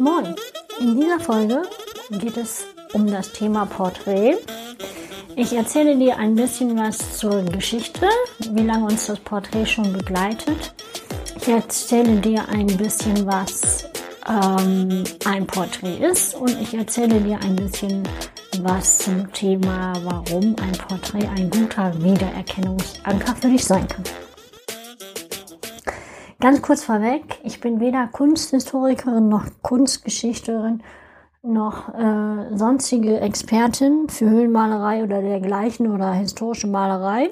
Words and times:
Moin! 0.00 0.34
In 0.78 0.98
dieser 0.98 1.20
Folge 1.20 1.60
geht 2.10 2.38
es 2.38 2.64
um 2.94 3.06
das 3.06 3.32
Thema 3.32 3.66
Porträt. 3.66 4.38
Ich 5.36 5.52
erzähle 5.52 5.94
dir 5.94 6.16
ein 6.16 6.34
bisschen 6.34 6.74
was 6.78 7.18
zur 7.18 7.42
Geschichte, 7.42 8.08
wie 8.50 8.62
lange 8.62 8.86
uns 8.86 9.08
das 9.08 9.20
Porträt 9.20 9.66
schon 9.66 9.92
begleitet. 9.92 10.72
Ich 11.36 11.48
erzähle 11.48 12.16
dir 12.16 12.48
ein 12.48 12.66
bisschen 12.78 13.26
was 13.26 13.90
ähm, 14.26 15.04
ein 15.26 15.46
Porträt 15.46 15.98
ist 15.98 16.34
und 16.34 16.58
ich 16.62 16.72
erzähle 16.72 17.20
dir 17.20 17.38
ein 17.42 17.56
bisschen 17.56 18.02
was 18.62 19.00
zum 19.00 19.30
Thema, 19.34 19.92
warum 20.02 20.56
ein 20.62 20.72
Porträt 20.88 21.28
ein 21.36 21.50
guter 21.50 21.92
Wiedererkennungsanker 22.02 23.36
für 23.36 23.48
dich 23.48 23.66
sein 23.66 23.86
kann. 23.86 24.04
Ganz 26.40 26.62
kurz 26.62 26.84
vorweg, 26.84 27.38
ich 27.44 27.60
bin 27.60 27.80
weder 27.80 28.06
Kunsthistorikerin 28.06 29.28
noch 29.28 29.44
Kunstgeschichterin 29.60 30.82
noch 31.42 31.92
äh, 31.94 32.56
sonstige 32.56 33.20
Expertin 33.20 34.08
für 34.08 34.30
Höhlenmalerei 34.30 35.04
oder 35.04 35.20
dergleichen 35.20 35.92
oder 35.92 36.14
historische 36.14 36.66
Malerei 36.66 37.30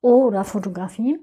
oder 0.00 0.42
Fotografie. 0.42 1.20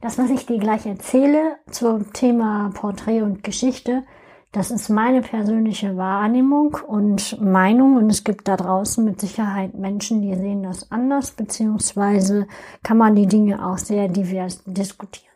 Das, 0.00 0.18
was 0.18 0.30
ich 0.30 0.44
dir 0.46 0.58
gleich 0.58 0.84
erzähle 0.84 1.56
zum 1.70 2.12
Thema 2.12 2.72
Porträt 2.74 3.22
und 3.22 3.44
Geschichte, 3.44 4.02
das 4.50 4.72
ist 4.72 4.88
meine 4.88 5.22
persönliche 5.22 5.96
Wahrnehmung 5.96 6.78
und 6.84 7.40
Meinung 7.40 7.96
und 7.96 8.10
es 8.10 8.24
gibt 8.24 8.48
da 8.48 8.56
draußen 8.56 9.04
mit 9.04 9.20
Sicherheit 9.20 9.74
Menschen, 9.74 10.20
die 10.20 10.34
sehen 10.34 10.64
das 10.64 10.90
anders, 10.90 11.30
beziehungsweise 11.30 12.48
kann 12.82 12.98
man 12.98 13.14
die 13.14 13.28
Dinge 13.28 13.64
auch 13.64 13.78
sehr 13.78 14.08
divers 14.08 14.64
diskutieren. 14.66 15.31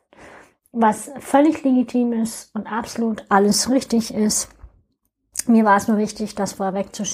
Was 0.79 1.11
völlig 1.21 1.65
legitim 1.65 2.13
ist 2.13 2.55
und 2.55 2.71
absolut 2.71 3.25
alles 3.31 3.71
richtig 3.71 4.13
ist. 4.13 4.51
Mir 5.47 5.65
war 5.65 5.79
es 5.79 5.89
nur 5.89 5.97
wichtig, 5.97 6.35
das 6.35 6.53
vorweg 6.53 6.95
zu 6.95 7.07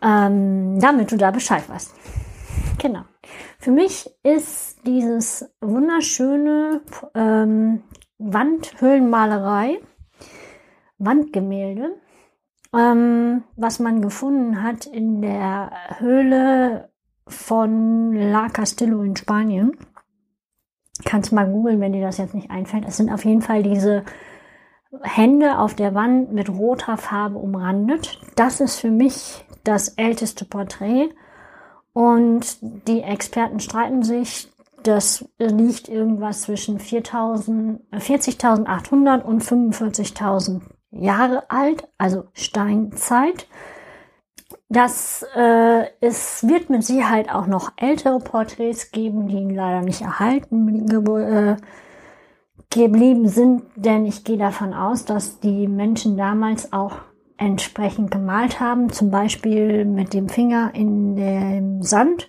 ähm, 0.00 0.80
damit 0.80 1.12
du 1.12 1.18
da 1.18 1.30
Bescheid 1.30 1.68
weißt. 1.68 1.92
Genau. 2.78 3.02
Für 3.58 3.70
mich 3.70 4.10
ist 4.22 4.78
dieses 4.86 5.50
wunderschöne 5.60 6.82
ähm, 7.14 7.82
Wandhöhlenmalerei 8.18 9.78
Wandgemälde, 10.98 11.96
ähm, 12.74 13.44
was 13.56 13.78
man 13.78 14.02
gefunden 14.02 14.62
hat 14.62 14.86
in 14.86 15.22
der 15.22 15.70
Höhle 15.98 16.90
von 17.26 18.12
La 18.12 18.48
Castillo 18.48 19.02
in 19.02 19.16
Spanien. 19.16 19.76
Kannst 21.04 21.32
mal 21.32 21.46
googeln, 21.46 21.80
wenn 21.80 21.92
dir 21.92 22.02
das 22.02 22.18
jetzt 22.18 22.34
nicht 22.34 22.50
einfällt. 22.50 22.84
Es 22.86 22.96
sind 22.96 23.12
auf 23.12 23.24
jeden 23.24 23.42
Fall 23.42 23.62
diese 23.62 24.04
Hände 25.02 25.58
auf 25.58 25.74
der 25.74 25.94
Wand 25.94 26.32
mit 26.32 26.48
roter 26.48 26.96
Farbe 26.96 27.38
umrandet. 27.38 28.20
Das 28.36 28.60
ist 28.60 28.80
für 28.80 28.90
mich 28.90 29.44
das 29.64 29.88
älteste 29.90 30.44
Porträt. 30.44 31.10
Und 31.92 32.58
die 32.60 33.02
Experten 33.02 33.60
streiten 33.60 34.02
sich. 34.02 34.50
Das 34.82 35.24
liegt 35.38 35.88
irgendwas 35.88 36.42
zwischen 36.42 36.78
40.800 36.78 39.22
und 39.22 39.42
45.000 39.42 40.60
Jahre 40.90 41.48
alt, 41.50 41.88
also 41.98 42.24
Steinzeit. 42.34 43.46
Das 44.74 45.24
äh, 45.36 45.84
es 46.00 46.46
wird 46.48 46.68
mit 46.68 46.82
Sicherheit 46.82 47.32
auch 47.32 47.46
noch 47.46 47.72
ältere 47.76 48.18
Porträts 48.18 48.90
geben, 48.90 49.28
die 49.28 49.54
leider 49.54 49.82
nicht 49.82 50.00
erhalten 50.00 50.90
äh, 50.90 51.56
geblieben 52.70 53.28
sind, 53.28 53.62
denn 53.76 54.04
ich 54.04 54.24
gehe 54.24 54.36
davon 54.36 54.74
aus, 54.74 55.04
dass 55.04 55.38
die 55.38 55.68
Menschen 55.68 56.16
damals 56.16 56.72
auch 56.72 56.96
entsprechend 57.36 58.10
gemalt 58.10 58.58
haben, 58.58 58.90
zum 58.90 59.12
Beispiel 59.12 59.84
mit 59.84 60.12
dem 60.12 60.28
Finger 60.28 60.72
in 60.74 61.14
dem 61.14 61.82
Sand 61.82 62.28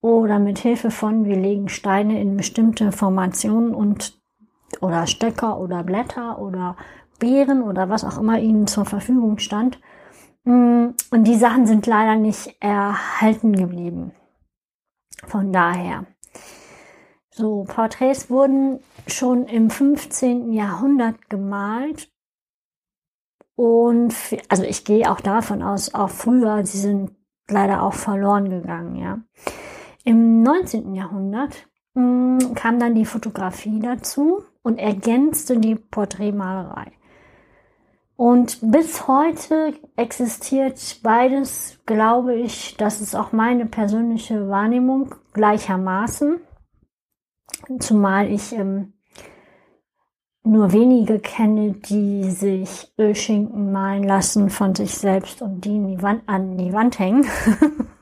oder 0.00 0.38
mit 0.38 0.58
Hilfe 0.58 0.90
von, 0.90 1.26
wir 1.26 1.36
legen 1.36 1.68
Steine 1.68 2.18
in 2.18 2.38
bestimmte 2.38 2.92
Formationen 2.92 3.74
und 3.74 4.18
oder 4.80 5.06
Stöcker 5.06 5.60
oder 5.60 5.82
Blätter 5.82 6.38
oder 6.38 6.76
Beeren 7.18 7.62
oder 7.62 7.90
was 7.90 8.04
auch 8.04 8.16
immer 8.16 8.38
ihnen 8.38 8.66
zur 8.66 8.86
Verfügung 8.86 9.38
stand. 9.38 9.78
Mm, 10.44 10.90
und 11.10 11.24
die 11.24 11.36
Sachen 11.36 11.66
sind 11.66 11.86
leider 11.86 12.16
nicht 12.16 12.56
erhalten 12.60 13.54
geblieben. 13.54 14.12
Von 15.26 15.52
daher. 15.52 16.06
So, 17.30 17.64
Porträts 17.64 18.30
wurden 18.30 18.80
schon 19.06 19.46
im 19.46 19.70
15. 19.70 20.52
Jahrhundert 20.52 21.28
gemalt. 21.28 22.10
Und, 23.56 24.14
also 24.48 24.64
ich 24.64 24.84
gehe 24.84 25.10
auch 25.10 25.20
davon 25.20 25.62
aus, 25.62 25.94
auch 25.94 26.10
früher, 26.10 26.64
sie 26.66 26.78
sind 26.78 27.12
leider 27.48 27.82
auch 27.82 27.94
verloren 27.94 28.50
gegangen, 28.50 28.96
ja. 28.96 29.20
Im 30.04 30.42
19. 30.42 30.94
Jahrhundert 30.94 31.68
mh, 31.94 32.02
mm, 32.02 32.54
kam 32.54 32.78
dann 32.78 32.94
die 32.94 33.06
Fotografie 33.06 33.80
dazu 33.80 34.44
und 34.62 34.78
ergänzte 34.78 35.58
die 35.58 35.76
Porträtmalerei. 35.76 36.92
Und 38.16 38.58
bis 38.62 39.08
heute 39.08 39.74
existiert 39.96 41.00
beides, 41.02 41.80
glaube 41.84 42.34
ich, 42.36 42.76
das 42.76 43.00
ist 43.00 43.16
auch 43.16 43.32
meine 43.32 43.66
persönliche 43.66 44.48
Wahrnehmung 44.48 45.14
gleichermaßen. 45.32 46.40
Zumal 47.80 48.30
ich 48.30 48.52
ähm, 48.52 48.92
nur 50.44 50.72
wenige 50.72 51.18
kenne, 51.18 51.72
die 51.72 52.30
sich 52.30 52.92
Ölschinken 52.98 53.72
malen 53.72 54.04
lassen 54.04 54.50
von 54.50 54.74
sich 54.74 54.94
selbst 54.94 55.42
und 55.42 55.64
die, 55.64 55.70
die 55.70 56.02
Wand, 56.02 56.22
an 56.26 56.56
die 56.56 56.72
Wand 56.72 56.98
hängen. 56.98 57.26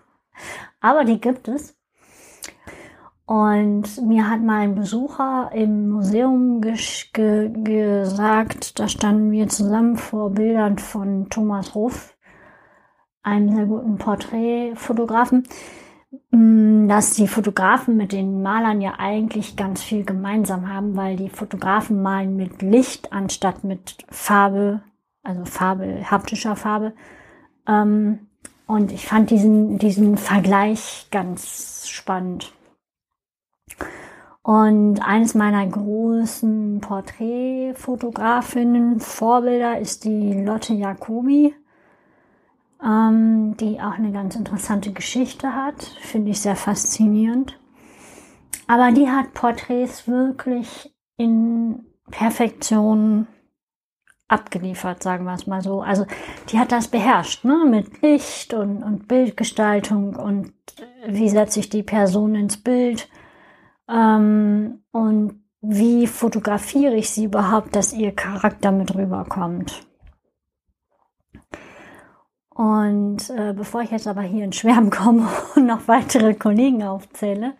Aber 0.80 1.04
die 1.04 1.20
gibt 1.20 1.48
es. 1.48 1.74
Und 3.32 4.06
mir 4.06 4.28
hat 4.28 4.42
mal 4.42 4.60
ein 4.60 4.74
Besucher 4.74 5.48
im 5.54 5.88
Museum 5.88 6.60
ge 6.60 7.48
gesagt, 7.64 8.78
da 8.78 8.88
standen 8.88 9.30
wir 9.30 9.48
zusammen 9.48 9.96
vor 9.96 10.32
Bildern 10.32 10.76
von 10.76 11.30
Thomas 11.30 11.74
Ruff, 11.74 12.14
einem 13.22 13.56
sehr 13.56 13.64
guten 13.64 13.96
Porträtfotografen, 13.96 15.44
mm, 16.30 16.88
dass 16.88 17.14
die 17.14 17.26
Fotografen 17.26 17.96
mit 17.96 18.12
den 18.12 18.42
Malern 18.42 18.82
ja 18.82 18.96
eigentlich 18.98 19.56
ganz 19.56 19.82
viel 19.82 20.04
gemeinsam 20.04 20.68
haben, 20.68 20.94
weil 20.94 21.16
die 21.16 21.30
Fotografen 21.30 22.02
malen 22.02 22.36
mit 22.36 22.60
Licht 22.60 23.14
anstatt 23.14 23.64
mit 23.64 23.96
Farbe, 24.10 24.82
also 25.22 25.46
Farbe, 25.46 26.02
haptischer 26.10 26.54
Farbe. 26.54 26.92
Ähm, 27.66 28.26
und 28.66 28.92
ich 28.92 29.06
fand 29.06 29.30
diesen, 29.30 29.78
diesen 29.78 30.18
Vergleich 30.18 31.06
ganz 31.10 31.88
spannend. 31.88 32.52
Und 34.42 35.00
eines 35.00 35.34
meiner 35.34 35.66
großen 35.66 36.80
Porträtfotografinnen, 36.80 38.98
Vorbilder 38.98 39.78
ist 39.78 40.04
die 40.04 40.32
Lotte 40.32 40.74
Jacobi, 40.74 41.54
ähm, 42.84 43.56
die 43.58 43.80
auch 43.80 43.92
eine 43.92 44.10
ganz 44.10 44.34
interessante 44.34 44.92
Geschichte 44.92 45.54
hat. 45.54 45.80
Finde 46.00 46.32
ich 46.32 46.40
sehr 46.40 46.56
faszinierend. 46.56 47.56
Aber 48.66 48.90
die 48.90 49.08
hat 49.08 49.32
Porträts 49.32 50.08
wirklich 50.08 50.92
in 51.16 51.86
Perfektion 52.10 53.28
abgeliefert, 54.26 55.02
sagen 55.02 55.24
wir 55.24 55.34
es 55.34 55.46
mal 55.46 55.62
so. 55.62 55.82
Also 55.82 56.06
die 56.48 56.58
hat 56.58 56.72
das 56.72 56.88
beherrscht, 56.88 57.44
ne? 57.44 57.64
Mit 57.68 58.02
Licht 58.02 58.54
und, 58.54 58.82
und 58.82 59.06
Bildgestaltung 59.06 60.16
und 60.16 60.52
wie 61.06 61.28
setze 61.28 61.60
ich 61.60 61.68
die 61.68 61.82
Person 61.82 62.34
ins 62.34 62.56
Bild 62.56 63.08
ähm, 63.92 64.82
und 64.90 65.42
wie 65.60 66.06
fotografiere 66.06 66.94
ich 66.94 67.10
sie 67.10 67.24
überhaupt, 67.24 67.76
dass 67.76 67.92
ihr 67.92 68.12
Charakter 68.12 68.72
mit 68.72 68.94
rüberkommt. 68.94 69.86
Und 72.54 73.30
äh, 73.30 73.54
bevor 73.54 73.82
ich 73.82 73.90
jetzt 73.90 74.06
aber 74.06 74.22
hier 74.22 74.44
in 74.44 74.52
Schwärmen 74.52 74.90
komme 74.90 75.28
und 75.54 75.66
noch 75.66 75.88
weitere 75.88 76.34
Kollegen 76.34 76.82
aufzähle, 76.82 77.54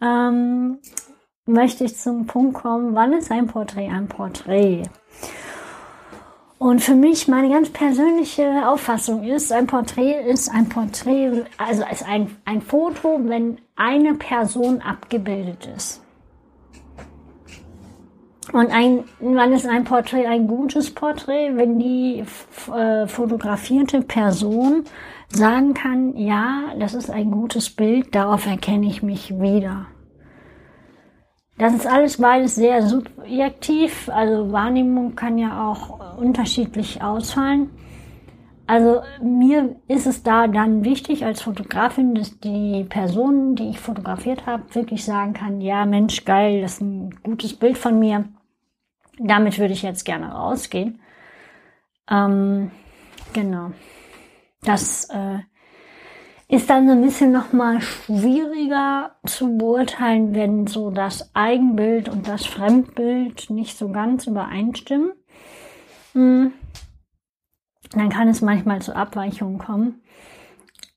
ähm, 0.00 0.78
möchte 1.46 1.84
ich 1.84 1.96
zum 1.96 2.26
Punkt 2.26 2.54
kommen, 2.54 2.94
wann 2.94 3.12
ist 3.12 3.30
ein 3.30 3.46
Porträt 3.46 3.88
ein 3.88 4.08
Porträt? 4.08 4.82
Und 6.62 6.82
für 6.82 6.94
mich 6.94 7.26
meine 7.26 7.48
ganz 7.48 7.70
persönliche 7.70 8.68
Auffassung 8.68 9.24
ist, 9.24 9.50
ein 9.50 9.66
Porträt 9.66 10.28
ist 10.28 10.50
ein 10.50 10.68
Porträt, 10.68 11.44
also 11.56 11.82
ist 11.90 12.06
ein, 12.06 12.36
ein 12.44 12.60
Foto, 12.60 13.18
wenn 13.24 13.56
eine 13.76 14.12
Person 14.12 14.82
abgebildet 14.82 15.70
ist. 15.74 16.02
Und 18.52 18.70
ein, 18.70 19.04
wann 19.20 19.54
ist 19.54 19.66
ein 19.66 19.84
Porträt 19.84 20.26
ein 20.26 20.48
gutes 20.48 20.90
Porträt, 20.90 21.56
wenn 21.56 21.78
die 21.78 22.24
äh, 22.70 23.06
fotografierte 23.06 24.02
Person 24.02 24.84
sagen 25.30 25.72
kann, 25.72 26.14
ja, 26.14 26.74
das 26.78 26.92
ist 26.92 27.08
ein 27.08 27.30
gutes 27.30 27.70
Bild, 27.70 28.14
darauf 28.14 28.46
erkenne 28.46 28.86
ich 28.86 29.02
mich 29.02 29.30
wieder. 29.40 29.86
Das 31.60 31.74
ist 31.74 31.86
alles 31.86 32.16
beides 32.16 32.54
sehr 32.54 32.80
subjektiv. 32.80 34.08
Also 34.08 34.50
Wahrnehmung 34.50 35.14
kann 35.14 35.36
ja 35.36 35.68
auch 35.68 36.16
unterschiedlich 36.16 37.02
ausfallen. 37.02 37.68
Also 38.66 39.02
mir 39.22 39.76
ist 39.86 40.06
es 40.06 40.22
da 40.22 40.46
dann 40.46 40.86
wichtig 40.86 41.22
als 41.22 41.42
Fotografin, 41.42 42.14
dass 42.14 42.40
die 42.40 42.86
Person, 42.88 43.56
die 43.56 43.68
ich 43.68 43.78
fotografiert 43.78 44.46
habe, 44.46 44.74
wirklich 44.74 45.04
sagen 45.04 45.34
kann, 45.34 45.60
ja 45.60 45.84
Mensch, 45.84 46.24
geil, 46.24 46.62
das 46.62 46.74
ist 46.74 46.80
ein 46.80 47.10
gutes 47.22 47.52
Bild 47.52 47.76
von 47.76 47.98
mir. 47.98 48.24
Damit 49.18 49.58
würde 49.58 49.74
ich 49.74 49.82
jetzt 49.82 50.06
gerne 50.06 50.32
rausgehen. 50.32 51.02
Ähm, 52.10 52.70
genau. 53.34 53.72
Das 54.62 55.10
äh, 55.10 55.40
ist 56.50 56.68
dann 56.68 56.86
so 56.86 56.92
ein 56.92 57.02
bisschen 57.02 57.32
nochmal 57.32 57.80
schwieriger 57.80 59.16
zu 59.24 59.56
beurteilen, 59.56 60.34
wenn 60.34 60.66
so 60.66 60.90
das 60.90 61.34
Eigenbild 61.34 62.08
und 62.08 62.28
das 62.28 62.46
Fremdbild 62.46 63.50
nicht 63.50 63.78
so 63.78 63.90
ganz 63.90 64.26
übereinstimmen. 64.26 65.12
Hm 66.12 66.52
dann 67.92 68.08
kann 68.08 68.28
es 68.28 68.40
manchmal 68.40 68.82
zu 68.82 68.94
Abweichungen 68.94 69.58
kommen. 69.58 70.00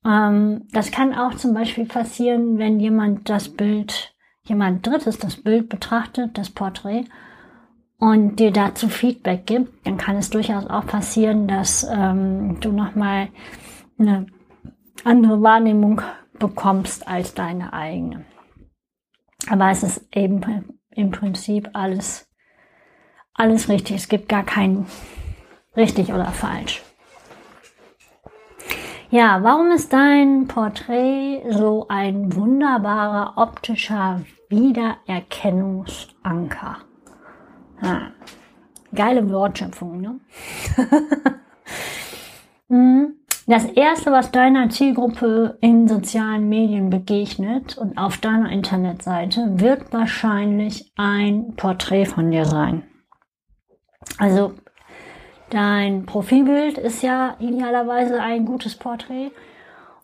Ähm, 0.06 0.68
das 0.72 0.92
kann 0.92 1.14
auch 1.14 1.36
zum 1.36 1.54
Beispiel 1.54 1.86
passieren, 1.86 2.58
wenn 2.58 2.80
jemand 2.80 3.30
das 3.30 3.50
Bild, 3.50 4.14
jemand 4.46 4.86
Drittes 4.86 5.18
das 5.18 5.38
Bild 5.38 5.70
betrachtet, 5.70 6.38
das 6.38 6.50
Porträt, 6.50 7.06
und 8.00 8.38
dir 8.38 8.52
dazu 8.52 8.90
Feedback 8.90 9.46
gibt, 9.46 9.88
dann 9.88 9.98
kann 9.98 10.18
es 10.18 10.30
durchaus 10.30 10.68
auch 10.68 10.86
passieren, 10.86 11.48
dass 11.48 11.88
ähm, 11.90 12.60
du 12.60 12.74
nochmal 12.74 13.30
eine 13.98 14.26
andere 15.04 15.42
Wahrnehmung 15.42 16.02
bekommst 16.40 17.06
als 17.08 17.34
deine 17.34 17.74
eigene. 17.74 18.26
Aber 19.50 19.70
es 19.70 19.84
ist 19.84 20.08
eben 20.16 20.80
im 20.92 21.12
Prinzip 21.12 21.70
alles, 21.74 22.30
alles 23.34 23.68
richtig. 23.70 23.98
Es 23.98 24.08
gibt 24.08 24.30
gar 24.30 24.44
keinen 24.44 24.86
richtig 25.76 26.14
oder 26.14 26.32
falsch. 26.32 26.82
Ja, 29.10 29.44
warum 29.44 29.72
ist 29.72 29.92
dein 29.94 30.48
Porträt 30.48 31.44
so 31.52 31.88
ein 31.88 32.36
wunderbarer 32.36 33.38
optischer 33.38 34.22
Wiedererkennungsanker? 34.50 36.78
Ja, 37.82 38.12
geile 38.96 39.30
Wortschöpfung, 39.30 40.02
ne? 40.02 40.20
Mhm. 42.70 43.23
Das 43.46 43.66
erste, 43.66 44.12
was 44.12 44.32
deiner 44.32 44.70
Zielgruppe 44.70 45.58
in 45.60 45.88
sozialen 45.88 46.48
Medien 46.48 46.90
begegnet 46.90 47.78
und 47.78 47.98
auf 47.98 48.18
deiner 48.18 48.52
Internetseite, 48.52 49.60
wird 49.60 49.92
wahrscheinlich 49.92 50.92
ein 50.96 51.56
Porträt 51.56 52.06
von 52.06 52.32
dir 52.32 52.46
sein. 52.46 52.84
Also 54.18 54.54
Dein 55.54 56.08
Profilbild 56.08 56.80
ist 56.80 57.04
ja 57.04 57.36
idealerweise 57.40 58.20
ein 58.20 58.44
gutes 58.44 58.76
Porträt. 58.76 59.30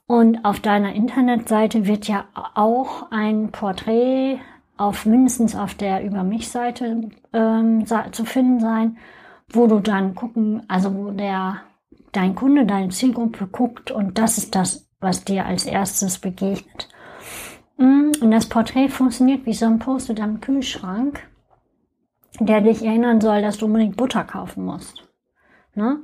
Und 0.05 0.45
auf 0.45 0.59
deiner 0.59 0.93
Internetseite 0.93 1.87
wird 1.87 2.07
ja 2.07 2.25
auch 2.53 3.09
ein 3.09 3.49
Porträt 3.51 4.39
auf 4.77 5.07
mindestens 5.07 5.55
auf 5.55 5.73
der 5.73 6.03
Über 6.03 6.23
mich-Seite 6.23 7.09
ähm, 7.33 7.83
zu 8.11 8.25
finden 8.25 8.59
sein, 8.59 8.97
wo 9.51 9.65
du 9.65 9.79
dann 9.79 10.13
gucken, 10.13 10.61
also 10.67 10.93
wo 10.95 11.09
der 11.09 11.61
dein 12.11 12.35
Kunde, 12.35 12.65
deine 12.65 12.89
Zielgruppe 12.89 13.47
guckt 13.47 13.91
und 13.91 14.17
das 14.17 14.37
ist 14.37 14.55
das, 14.55 14.89
was 14.99 15.23
dir 15.23 15.45
als 15.45 15.65
erstes 15.65 16.19
begegnet. 16.19 16.89
Mm, 17.77 18.11
und 18.21 18.31
das 18.31 18.47
Porträt 18.47 18.89
funktioniert 18.89 19.45
wie 19.45 19.53
so 19.53 19.65
ein 19.65 19.79
Post-it 19.79 20.21
am 20.21 20.41
Kühlschrank, 20.41 21.21
der 22.39 22.61
dich 22.61 22.83
erinnern 22.83 23.21
soll, 23.21 23.41
dass 23.41 23.57
du 23.57 23.65
unbedingt 23.65 23.97
Butter 23.97 24.23
kaufen 24.23 24.65
musst. 24.65 25.07
Ne? 25.75 25.99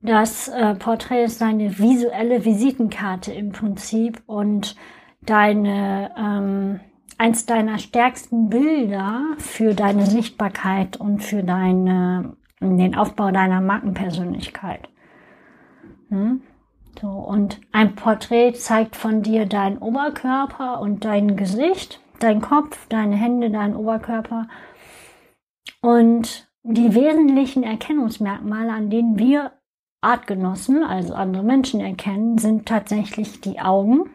Das 0.00 0.48
äh, 0.48 0.74
Porträt 0.74 1.24
ist 1.24 1.40
deine 1.40 1.78
visuelle 1.78 2.44
Visitenkarte 2.44 3.32
im 3.32 3.52
Prinzip 3.52 4.22
und 4.26 4.76
deine 5.22 6.10
ähm, 6.18 6.80
eins 7.16 7.46
deiner 7.46 7.78
stärksten 7.78 8.50
Bilder 8.50 9.22
für 9.38 9.74
deine 9.74 10.06
Sichtbarkeit 10.06 10.98
und 10.98 11.22
für 11.22 11.42
deine, 11.42 12.36
den 12.60 12.94
Aufbau 12.94 13.30
deiner 13.30 13.60
Markenpersönlichkeit. 13.60 14.88
Hm? 16.14 16.42
So, 17.00 17.08
und 17.08 17.60
ein 17.72 17.96
Porträt 17.96 18.52
zeigt 18.52 18.94
von 18.94 19.22
dir 19.22 19.46
deinen 19.46 19.78
Oberkörper 19.78 20.80
und 20.80 21.04
dein 21.04 21.36
Gesicht, 21.36 22.00
dein 22.20 22.40
Kopf, 22.40 22.86
deine 22.88 23.16
Hände, 23.16 23.50
deinen 23.50 23.74
Oberkörper. 23.74 24.46
Und 25.80 26.48
die 26.62 26.94
wesentlichen 26.94 27.64
Erkennungsmerkmale, 27.64 28.72
an 28.72 28.90
denen 28.90 29.18
wir 29.18 29.52
Artgenossen, 30.02 30.84
also 30.84 31.14
andere 31.14 31.42
Menschen 31.42 31.80
erkennen, 31.80 32.38
sind 32.38 32.66
tatsächlich 32.66 33.40
die 33.40 33.58
Augen 33.58 34.10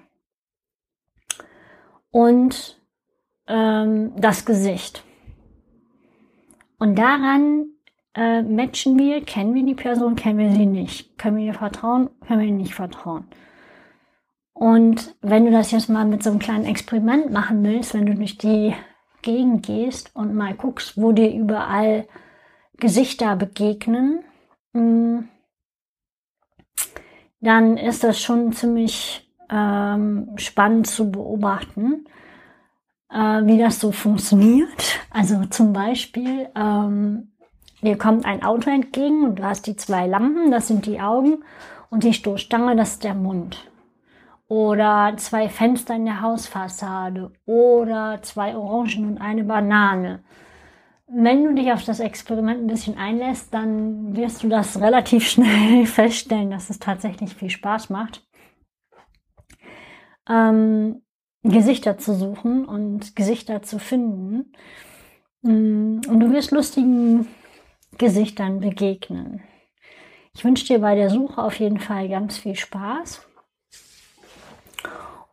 und 2.12 2.80
ähm, 3.48 4.14
das 4.16 4.46
Gesicht. 4.46 5.04
Und 6.78 6.98
daran 6.98 7.66
äh, 8.16 8.42
matchen 8.42 8.98
wir, 8.98 9.24
kennen 9.24 9.54
wir 9.54 9.64
die 9.64 9.76
Person, 9.76 10.16
kennen 10.16 10.40
wir 10.40 10.52
sie 10.52 10.66
nicht. 10.66 11.18
Können 11.18 11.38
wir 11.38 11.46
ihr 11.46 11.54
vertrauen, 11.54 12.10
können 12.26 12.40
wir 12.42 12.48
ihr 12.48 12.54
nicht 12.54 12.76
vertrauen. 12.76 13.26
Und 14.54 15.16
wenn 15.22 15.46
du 15.46 15.52
das 15.52 15.72
jetzt 15.72 15.90
mal 15.90 16.06
mit 16.06 16.22
so 16.22 16.32
einem 16.32 16.40
kleinen 16.40 16.66
Experiment 16.66 17.32
machen 17.32 17.64
willst, 17.64 17.94
wenn 17.94 18.06
du 18.06 18.16
durch 18.16 18.38
die 18.38 18.76
Gegend 19.22 19.66
gehst 19.66 20.16
und 20.16 20.36
mal 20.36 20.54
guckst, 20.54 20.98
wo 20.98 21.12
dir 21.12 21.32
überall 21.34 22.08
Gesichter 22.78 23.36
begegnen, 23.36 24.24
mm, 24.74 25.20
dann 27.42 27.78
ist 27.78 28.04
das 28.04 28.20
schon 28.20 28.52
ziemlich 28.52 29.30
ähm, 29.50 30.32
spannend 30.36 30.88
zu 30.88 31.10
beobachten, 31.10 32.06
äh, 33.10 33.46
wie 33.46 33.58
das 33.58 33.80
so 33.80 33.92
funktioniert. 33.92 35.00
Also 35.10 35.46
zum 35.46 35.74
Beispiel, 35.74 36.50
ähm, 36.56 37.32
dir 37.82 37.98
kommt 37.98 38.26
ein 38.26 38.44
Auto 38.44 38.70
entgegen 38.70 39.24
und 39.24 39.40
du 39.40 39.44
hast 39.44 39.68
die 39.68 39.76
zwei 39.76 40.08
Lampen, 40.08 40.52
das 40.52 40.68
sind 40.68 40.86
die 40.86 41.00
Augen, 41.00 41.44
und 41.90 42.04
die 42.04 42.14
Stoßstange, 42.14 42.76
das 42.76 42.94
ist 42.94 43.04
der 43.04 43.16
Mund. 43.16 43.66
Oder 44.48 45.14
zwei 45.18 45.50
Fenster 45.50 45.96
in 45.96 46.06
der 46.06 46.22
Hausfassade 46.22 47.32
oder 47.46 48.20
zwei 48.22 48.56
Orangen 48.56 49.08
und 49.08 49.18
eine 49.20 49.44
Banane 49.44 50.24
wenn 51.12 51.44
du 51.44 51.54
dich 51.54 51.72
auf 51.72 51.84
das 51.84 52.00
Experiment 52.00 52.62
ein 52.62 52.68
bisschen 52.68 52.98
einlässt, 52.98 53.54
dann 53.54 54.16
wirst 54.16 54.44
du 54.44 54.50
das 54.50 54.80
relativ 54.80 55.28
schnell 55.30 55.86
feststellen, 55.86 56.52
dass 56.52 56.70
es 56.70 56.80
tatsächlich 56.80 57.36
viel 57.36 57.50
Spaß 57.50 57.90
macht, 57.90 58.26
ähm, 60.30 61.02
Gesichter 61.44 61.98
zu 61.98 62.14
suchen 62.14 62.66
und 62.66 63.16
Gesichter 63.16 63.62
zu 63.62 63.80
finden. 63.80 64.52
Mm, 65.42 66.02
und 66.08 66.20
du 66.20 66.32
wirst 66.32 66.52
lustigen 66.52 67.28
Gesichtern 68.00 68.60
begegnen. 68.62 69.44
Ich 70.34 70.44
wünsche 70.44 70.66
dir 70.66 70.80
bei 70.80 70.96
der 70.96 71.10
Suche 71.10 71.44
auf 71.44 71.60
jeden 71.60 71.80
Fall 71.80 72.10
ganz 72.10 72.38
viel 72.38 72.56
Spaß. 72.56 73.22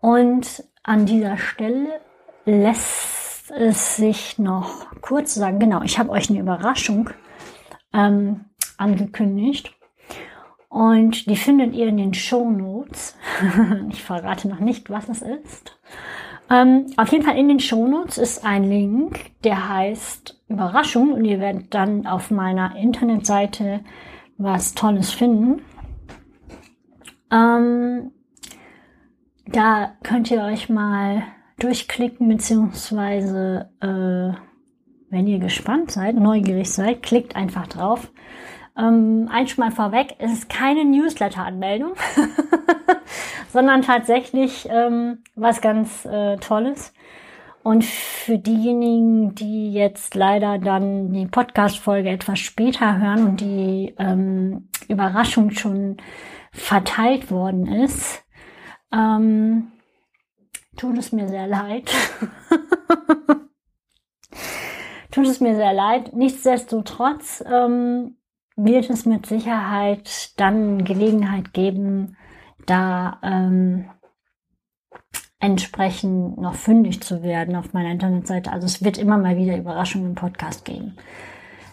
Und 0.00 0.64
an 0.82 1.06
dieser 1.06 1.38
Stelle 1.38 2.00
lässt 2.44 3.50
es 3.52 3.96
sich 3.96 4.38
noch 4.38 4.86
kurz 5.00 5.34
sagen, 5.34 5.60
genau, 5.60 5.82
ich 5.82 5.98
habe 5.98 6.10
euch 6.10 6.28
eine 6.28 6.40
Überraschung 6.40 7.10
ähm, 7.92 8.46
angekündigt. 8.76 9.72
Und 10.68 11.30
die 11.30 11.36
findet 11.36 11.72
ihr 11.72 11.86
in 11.86 11.96
den 11.96 12.14
Show 12.14 12.50
Notes. 12.50 13.16
ich 13.90 14.02
verrate 14.02 14.48
noch 14.48 14.58
nicht, 14.60 14.90
was 14.90 15.08
es 15.08 15.22
ist. 15.22 15.78
Ähm, 16.48 16.86
auf 16.96 17.10
jeden 17.10 17.24
Fall 17.24 17.38
in 17.38 17.48
den 17.48 17.60
Show 17.60 17.86
Notes 17.86 18.18
ist 18.18 18.44
ein 18.44 18.64
Link, 18.64 19.32
der 19.42 19.68
heißt 19.68 20.40
Überraschung 20.48 21.12
und 21.12 21.24
ihr 21.24 21.40
werdet 21.40 21.74
dann 21.74 22.06
auf 22.06 22.30
meiner 22.30 22.76
Internetseite 22.76 23.80
was 24.38 24.74
Tolles 24.74 25.10
finden. 25.10 25.62
Ähm, 27.32 28.12
da 29.46 29.92
könnt 30.02 30.30
ihr 30.30 30.42
euch 30.42 30.68
mal 30.68 31.22
durchklicken, 31.58 32.28
beziehungsweise 32.28 33.70
äh, 33.80 34.36
wenn 35.10 35.26
ihr 35.26 35.38
gespannt 35.38 35.90
seid, 35.90 36.16
neugierig 36.16 36.70
seid, 36.70 37.02
klickt 37.02 37.36
einfach 37.36 37.66
drauf. 37.66 38.10
Ähm, 38.78 39.28
eins 39.32 39.56
mal 39.56 39.70
vorweg, 39.70 40.16
es 40.18 40.32
ist 40.32 40.48
keine 40.50 40.84
Newsletter-Anmeldung, 40.84 41.92
sondern 43.56 43.80
tatsächlich 43.80 44.68
ähm, 44.70 45.24
was 45.34 45.62
ganz 45.62 46.04
äh, 46.04 46.36
Tolles. 46.36 46.92
Und 47.62 47.86
für 47.86 48.36
diejenigen, 48.36 49.34
die 49.34 49.72
jetzt 49.72 50.14
leider 50.14 50.58
dann 50.58 51.10
die 51.14 51.24
Podcast-Folge 51.24 52.10
etwas 52.10 52.38
später 52.38 52.98
hören 52.98 53.26
und 53.26 53.40
die 53.40 53.94
ähm, 53.98 54.68
Überraschung 54.88 55.52
schon 55.52 55.96
verteilt 56.52 57.30
worden 57.30 57.66
ist, 57.66 58.22
ähm, 58.92 59.68
tut 60.76 60.98
es 60.98 61.12
mir 61.12 61.26
sehr 61.26 61.46
leid. 61.46 61.90
tut 65.12 65.26
es 65.26 65.40
mir 65.40 65.56
sehr 65.56 65.72
leid. 65.72 66.14
Nichtsdestotrotz 66.14 67.42
ähm, 67.50 68.18
wird 68.54 68.90
es 68.90 69.06
mit 69.06 69.24
Sicherheit 69.24 70.38
dann 70.38 70.84
Gelegenheit 70.84 71.54
geben, 71.54 72.18
da 72.66 73.18
ähm, 73.22 73.90
entsprechend 75.38 76.38
noch 76.38 76.54
fündig 76.54 77.02
zu 77.02 77.22
werden 77.22 77.56
auf 77.56 77.72
meiner 77.72 77.90
Internetseite. 77.90 78.52
Also 78.52 78.66
es 78.66 78.82
wird 78.82 78.98
immer 78.98 79.18
mal 79.18 79.36
wieder 79.36 79.56
Überraschungen 79.56 80.08
im 80.08 80.14
Podcast 80.14 80.64
geben. 80.64 80.96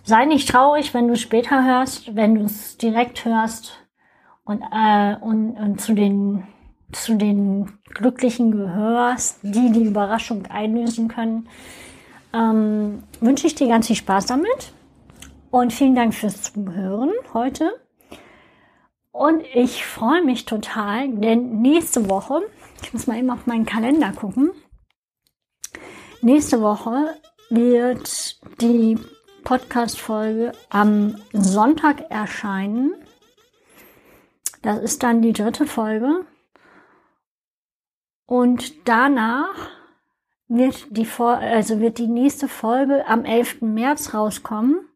Sei 0.03 0.25
nicht 0.25 0.49
traurig, 0.49 0.93
wenn 0.93 1.07
du 1.07 1.13
es 1.13 1.21
später 1.21 1.63
hörst, 1.65 2.15
wenn 2.15 2.35
du 2.35 2.43
es 2.43 2.77
direkt 2.77 3.25
hörst 3.25 3.79
und, 4.43 4.61
äh, 4.61 5.15
und, 5.21 5.51
und 5.51 5.81
zu 5.81 5.93
den 5.93 6.43
zu 6.93 7.15
den 7.15 7.71
Glücklichen 7.93 8.51
gehörst, 8.51 9.39
die 9.41 9.71
die 9.71 9.83
Überraschung 9.83 10.45
einlösen 10.45 11.07
können, 11.07 11.49
ähm, 12.33 13.03
wünsche 13.19 13.47
ich 13.47 13.55
dir 13.55 13.67
ganz 13.67 13.87
viel 13.87 13.95
Spaß 13.95 14.27
damit. 14.27 14.73
Und 15.51 15.73
vielen 15.73 15.95
Dank 15.95 16.13
fürs 16.13 16.41
Zuhören 16.41 17.11
heute. 17.33 17.71
Und 19.13 19.45
ich 19.53 19.85
freue 19.85 20.23
mich 20.23 20.43
total, 20.43 21.07
denn 21.07 21.61
nächste 21.61 22.09
Woche 22.09 22.41
ich 22.83 22.93
muss 22.93 23.07
mal 23.07 23.17
eben 23.17 23.29
auf 23.29 23.47
meinen 23.47 23.65
Kalender 23.65 24.11
gucken. 24.11 24.51
Nächste 26.21 26.61
Woche 26.61 27.17
wird 27.49 28.39
die 28.61 28.99
Podcast-Folge 29.43 30.51
am 30.69 31.15
Sonntag 31.31 32.11
erscheinen. 32.11 32.93
Das 34.61 34.79
ist 34.79 35.03
dann 35.03 35.21
die 35.21 35.33
dritte 35.33 35.65
Folge. 35.65 36.25
Und 38.25 38.87
danach 38.87 39.69
wird 40.47 40.85
die, 40.89 41.07
also 41.17 41.79
wird 41.79 41.97
die 41.97 42.07
nächste 42.07 42.47
Folge 42.47 43.05
am 43.07 43.25
11. 43.25 43.61
März 43.61 44.13
rauskommen. 44.13 44.87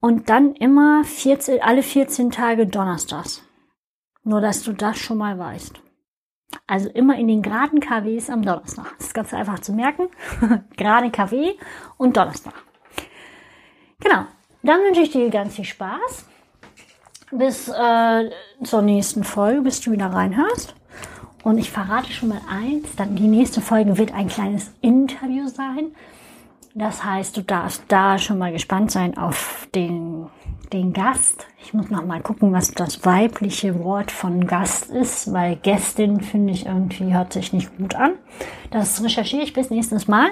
Und 0.00 0.28
dann 0.28 0.54
immer 0.54 1.02
14, 1.04 1.60
alle 1.60 1.82
14 1.82 2.30
Tage 2.30 2.66
Donnerstags. 2.66 3.42
Nur, 4.22 4.40
dass 4.40 4.62
du 4.62 4.72
das 4.72 4.98
schon 4.98 5.18
mal 5.18 5.38
weißt. 5.38 5.80
Also 6.66 6.88
immer 6.90 7.16
in 7.16 7.28
den 7.28 7.42
geraden 7.42 7.80
KWs 7.80 8.30
am 8.30 8.42
Donnerstag. 8.42 8.94
Das 8.98 9.08
ist 9.08 9.14
ganz 9.14 9.34
einfach 9.34 9.58
zu 9.58 9.72
merken. 9.72 10.08
Gerade 10.76 11.10
KW 11.10 11.54
und 11.96 12.16
Donnerstag. 12.16 12.54
Genau. 14.00 14.24
Dann 14.62 14.80
wünsche 14.80 15.02
ich 15.02 15.10
dir 15.10 15.30
ganz 15.30 15.54
viel 15.56 15.64
Spaß. 15.64 16.26
Bis 17.30 17.68
äh, 17.68 18.30
zur 18.62 18.82
nächsten 18.82 19.24
Folge, 19.24 19.62
bis 19.62 19.80
du 19.80 19.92
wieder 19.92 20.06
reinhörst. 20.06 20.74
Und 21.44 21.58
ich 21.58 21.70
verrate 21.70 22.12
schon 22.12 22.30
mal 22.30 22.40
eins, 22.50 22.96
dann 22.96 23.16
die 23.16 23.28
nächste 23.28 23.60
Folge 23.60 23.96
wird 23.96 24.12
ein 24.12 24.28
kleines 24.28 24.72
Interview 24.80 25.48
sein. 25.48 25.94
Das 26.74 27.04
heißt, 27.04 27.36
du 27.36 27.42
darfst 27.42 27.84
da 27.88 28.18
schon 28.18 28.38
mal 28.38 28.52
gespannt 28.52 28.90
sein 28.90 29.16
auf 29.16 29.68
den 29.74 30.28
den 30.72 30.92
Gast. 30.92 31.46
Ich 31.62 31.72
muss 31.74 31.90
noch 31.90 32.04
mal 32.04 32.20
gucken, 32.20 32.52
was 32.52 32.72
das 32.72 33.04
weibliche 33.04 33.82
Wort 33.82 34.10
von 34.10 34.46
Gast 34.46 34.90
ist, 34.90 35.32
weil 35.32 35.56
Gästin 35.56 36.20
finde 36.20 36.52
ich 36.52 36.66
irgendwie 36.66 37.12
hört 37.12 37.32
sich 37.32 37.52
nicht 37.52 37.76
gut 37.76 37.94
an. 37.94 38.12
Das 38.70 39.02
recherchiere 39.02 39.42
ich 39.42 39.52
bis 39.52 39.70
nächstes 39.70 40.08
Mal. 40.08 40.30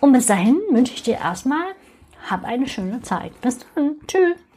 Und 0.00 0.12
bis 0.12 0.26
dahin 0.26 0.60
wünsche 0.70 0.94
ich 0.94 1.02
dir 1.02 1.16
erstmal, 1.16 1.64
hab 2.28 2.44
eine 2.44 2.68
schöne 2.68 3.02
Zeit. 3.02 3.38
Bis 3.40 3.58
dann. 3.74 3.96
Tschüss. 4.06 4.49